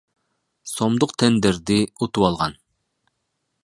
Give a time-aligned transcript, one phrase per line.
[0.71, 2.61] сомдук тендерди утуп алган.